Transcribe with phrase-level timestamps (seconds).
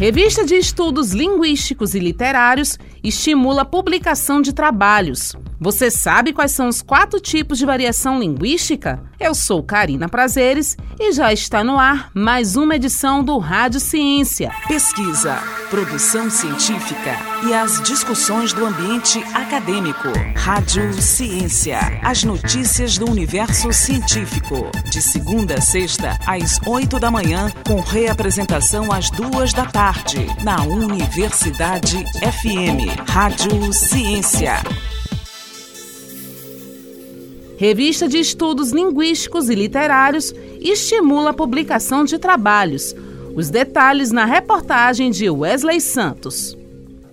[0.00, 5.36] Revista de Estudos Linguísticos e Literários estimula a publicação de trabalhos.
[5.60, 9.02] Você sabe quais são os quatro tipos de variação linguística?
[9.20, 14.50] Eu sou Karina Prazeres e já está no ar mais uma edição do Rádio Ciência.
[14.66, 15.36] Pesquisa,
[15.68, 17.14] produção científica
[17.46, 20.08] e as discussões do ambiente acadêmico.
[20.34, 24.70] Rádio Ciência, as notícias do universo científico.
[24.90, 29.89] De segunda a sexta, às oito da manhã, com reapresentação às duas da tarde,
[30.44, 33.10] na Universidade FM.
[33.10, 34.62] Rádio Ciência.
[37.56, 42.94] Revista de Estudos Linguísticos e Literários estimula a publicação de trabalhos.
[43.34, 46.56] Os detalhes na reportagem de Wesley Santos.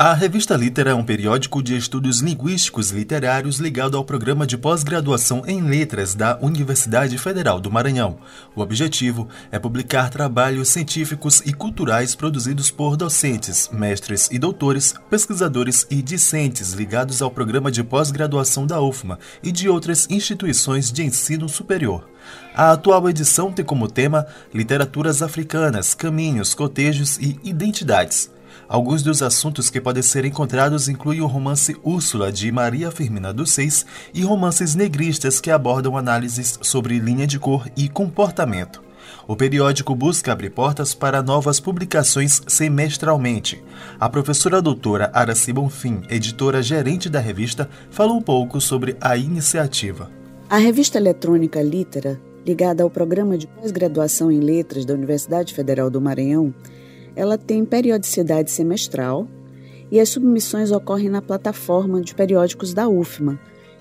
[0.00, 5.42] A revista Litera é um periódico de estudos linguísticos literários ligado ao programa de pós-graduação
[5.44, 8.16] em letras da Universidade Federal do Maranhão.
[8.54, 15.84] O objetivo é publicar trabalhos científicos e culturais produzidos por docentes, mestres e doutores, pesquisadores
[15.90, 21.48] e discentes ligados ao programa de pós-graduação da UFMA e de outras instituições de ensino
[21.48, 22.08] superior.
[22.54, 28.37] A atual edição tem como tema Literaturas Africanas, Caminhos, Cotejos e Identidades.
[28.66, 33.50] Alguns dos assuntos que podem ser encontrados incluem o romance Úrsula, de Maria Firmina dos
[33.50, 33.84] Seis,
[34.14, 38.82] e romances negristas que abordam análises sobre linha de cor e comportamento.
[39.26, 43.62] O periódico busca abrir portas para novas publicações semestralmente.
[44.00, 50.10] A professora doutora Araci Bonfim, editora gerente da revista, falou um pouco sobre a iniciativa.
[50.48, 56.00] A revista eletrônica Litera, ligada ao programa de pós-graduação em letras da Universidade Federal do
[56.00, 56.54] Maranhão,
[57.18, 59.26] ela tem periodicidade semestral
[59.90, 63.40] e as submissões ocorrem na plataforma de periódicos da UFMA,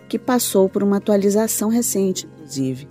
[0.10, 2.88] que passou por uma atualização recente, inclusive,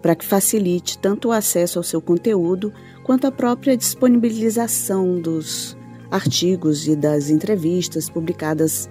[0.00, 5.76] para que facilite tanto o acesso ao seu conteúdo quanto a própria disponibilização dos
[6.12, 8.88] artigos e das entrevistas publicadas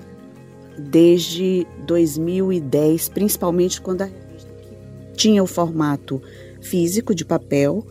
[0.77, 4.51] desde 2010, principalmente quando a revista
[5.15, 6.21] tinha o formato
[6.59, 7.87] físico de papel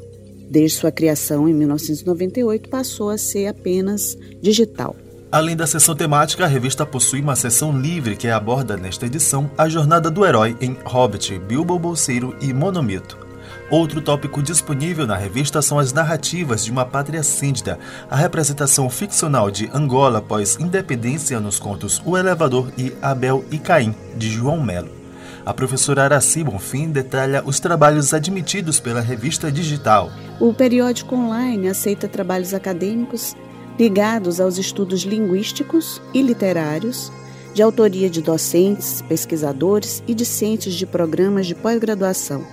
[0.48, 4.94] Desde sua criação em 1998, passou a ser apenas digital.
[5.30, 9.68] Além da sessão temática, a revista possui uma sessão livre que aborda nesta edição a
[9.68, 13.26] jornada do herói em Hobbit, Bilbo Bolseiro e Monomito.
[13.68, 19.50] Outro tópico disponível na revista são as narrativas de uma pátria síndida, a representação ficcional
[19.50, 25.05] de Angola após independência nos contos O Elevador e Abel e Caim, de João Melo.
[25.46, 30.10] A professora Araci Bonfim detalha os trabalhos admitidos pela revista digital.
[30.40, 33.36] O periódico online aceita trabalhos acadêmicos
[33.78, 37.12] ligados aos estudos linguísticos e literários,
[37.54, 42.44] de autoria de docentes, pesquisadores e discentes de programas de pós-graduação,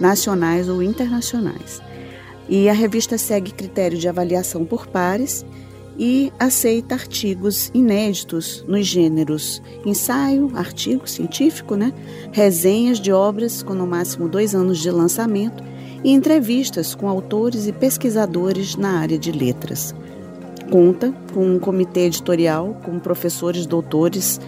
[0.00, 1.80] nacionais ou internacionais.
[2.48, 5.46] E a revista segue critério de avaliação por pares
[5.98, 11.92] e aceita artigos inéditos nos gêneros ensaio, artigo científico, né?
[12.32, 15.62] resenhas de obras com no máximo dois anos de lançamento
[16.04, 19.94] e entrevistas com autores e pesquisadores na área de letras.
[20.70, 24.40] Conta com um comitê editorial com professores doutores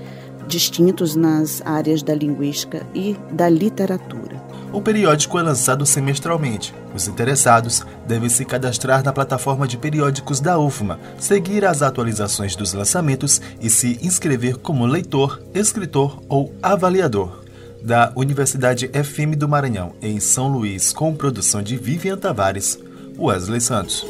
[0.47, 4.34] distintos nas áreas da linguística e da literatura.
[4.75, 6.75] O periódico é lançado semestralmente.
[6.93, 12.73] Os interessados devem se cadastrar na plataforma de periódicos da UFMA, seguir as atualizações dos
[12.73, 17.45] lançamentos e se inscrever como leitor, escritor ou avaliador.
[17.85, 22.77] Da Universidade FM do Maranhão, em São Luís, com produção de Vivian Tavares,
[23.17, 24.05] Wesley Santos.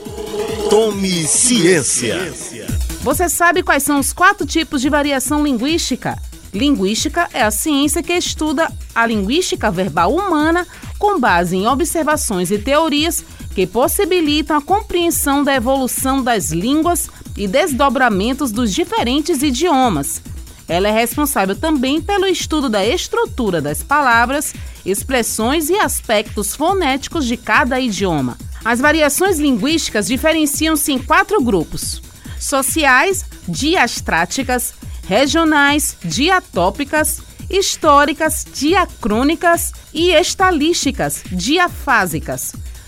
[0.71, 2.17] Tome ciência!
[3.03, 6.17] Você sabe quais são os quatro tipos de variação linguística?
[6.55, 10.65] Linguística é a ciência que estuda a linguística verbal humana
[11.01, 13.25] com base em observações e teorias
[13.57, 20.23] que possibilitam a compreensão da evolução das línguas e desdobramentos dos diferentes idiomas.
[20.69, 24.55] Ela é responsável também pelo estudo da estrutura das palavras,
[24.87, 28.39] expressões e aspectos fonéticos de cada idioma.
[28.65, 32.01] As variações linguísticas diferenciam-se em quatro grupos:
[32.39, 34.73] sociais, diastráticas,
[35.07, 37.21] regionais, diatópicas,
[37.51, 42.55] históricas, diacrônicas e estalísticas, diafásicas.